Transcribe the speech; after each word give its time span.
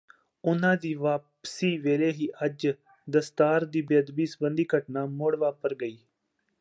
ਉਨ੍ਹਾਂ 0.43 0.75
ਦੀ 0.77 0.93
ਵਾਪਸੀ 0.93 1.77
ਵੇਲੇ 1.77 2.11
ਹੀ 2.11 2.29
ਅੱਜ 2.45 2.67
ਦਸਤਾਰ 3.07 3.65
ਦੀ 3.65 3.81
ਬੇਅਦਬੀ 3.81 4.25
ਸਬੰਧੀ 4.25 4.65
ਘਟਨਾ 4.77 5.05
ਮੁੜ 5.05 5.35
ਵਾਪਰ 5.35 5.75
ਗਈ 5.75 5.97